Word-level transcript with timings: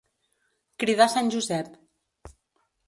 Cridar 0.85 1.09
sant 1.17 1.31
Josep. 1.37 1.71